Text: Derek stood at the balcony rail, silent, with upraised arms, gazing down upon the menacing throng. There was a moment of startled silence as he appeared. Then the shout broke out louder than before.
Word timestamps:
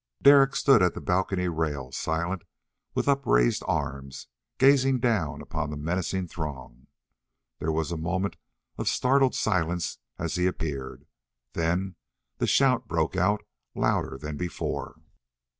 Derek 0.23 0.55
stood 0.55 0.81
at 0.81 0.95
the 0.95 0.99
balcony 0.99 1.47
rail, 1.47 1.91
silent, 1.91 2.41
with 2.95 3.07
upraised 3.07 3.61
arms, 3.67 4.25
gazing 4.57 4.99
down 4.99 5.43
upon 5.43 5.69
the 5.69 5.77
menacing 5.77 6.27
throng. 6.27 6.87
There 7.59 7.71
was 7.71 7.91
a 7.91 7.97
moment 7.97 8.37
of 8.79 8.87
startled 8.87 9.35
silence 9.35 9.99
as 10.17 10.37
he 10.37 10.47
appeared. 10.47 11.05
Then 11.53 11.97
the 12.39 12.47
shout 12.47 12.87
broke 12.87 13.15
out 13.15 13.45
louder 13.75 14.17
than 14.19 14.37
before. 14.37 14.95